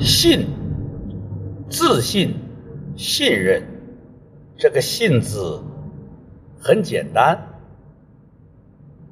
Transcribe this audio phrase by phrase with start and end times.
[0.00, 0.46] 信，
[1.68, 2.34] 自信、
[2.96, 3.62] 信任，
[4.56, 5.62] 这个“信”字
[6.58, 7.38] 很简单，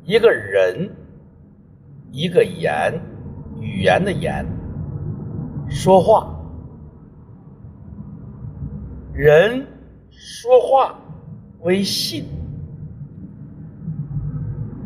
[0.05, 0.91] 一个人，
[2.11, 3.01] 一个言，
[3.61, 4.47] 语言的言，
[5.69, 6.35] 说话，
[9.13, 9.67] 人
[10.11, 10.99] 说话
[11.61, 12.25] 为信，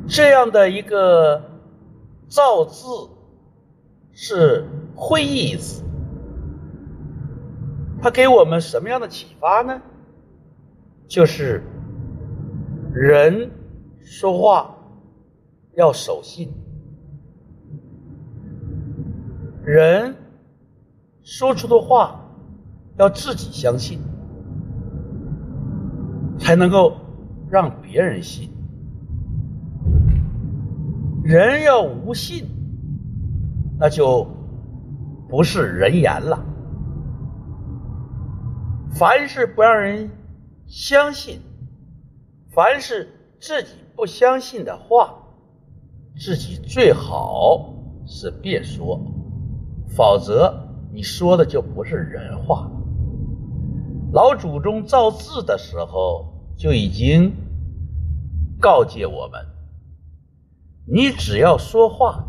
[0.08, 1.40] 这样的一个
[2.28, 2.86] 造字
[4.12, 4.66] 是
[4.96, 5.80] 会意字。
[8.02, 9.80] 它给我们什么样的启发呢？
[11.06, 11.62] 就是
[12.92, 13.50] 人
[14.00, 14.74] 说话
[15.76, 16.52] 要守信，
[19.64, 20.16] 人
[21.22, 22.20] 说出的话
[22.98, 24.00] 要自己相信，
[26.38, 26.96] 才能够
[27.50, 28.50] 让别人信。
[31.22, 32.46] 人要无信，
[33.78, 34.26] 那就
[35.28, 36.44] 不是人言了。
[38.94, 40.10] 凡是不让人
[40.66, 41.40] 相信，
[42.50, 43.08] 凡是
[43.40, 45.14] 自己不相信的话，
[46.16, 47.74] 自己最好
[48.06, 49.00] 是别说，
[49.96, 50.54] 否则
[50.92, 52.70] 你说的就不是人话。
[54.12, 57.34] 老祖宗造字的时候就已经
[58.60, 59.40] 告诫我们：
[60.86, 62.22] 你只要说话，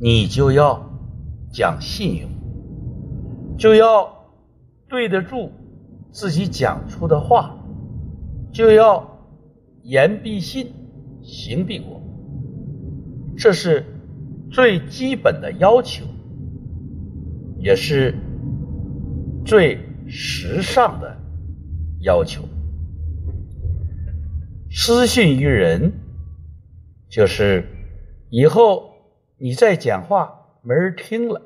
[0.00, 0.88] 你就要
[1.52, 2.30] 讲信用，
[3.58, 4.17] 就要。
[4.88, 5.52] 对得住
[6.10, 7.58] 自己讲出的话，
[8.52, 9.18] 就要
[9.82, 10.72] 言必信，
[11.22, 12.00] 行必果，
[13.36, 13.84] 这是
[14.50, 16.04] 最基本的要求，
[17.58, 18.14] 也是
[19.44, 21.16] 最时尚的
[22.00, 22.42] 要求。
[24.70, 25.92] 失信于人，
[27.08, 27.66] 就是
[28.30, 28.90] 以后
[29.36, 31.42] 你再讲话没人听了。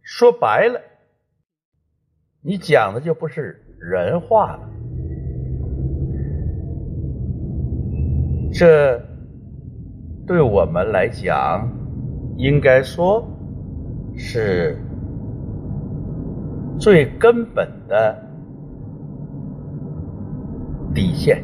[0.00, 0.80] 说白了。
[2.52, 4.68] 你讲的就不是人话了，
[8.52, 9.00] 这
[10.26, 11.66] 对我们来讲，
[12.36, 13.26] 应该说
[14.14, 14.76] 是
[16.78, 18.22] 最根本的
[20.94, 21.42] 底线。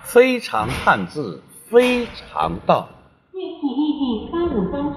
[0.00, 2.88] 非常汉字，非常道。
[3.34, 4.94] 运气预计三五三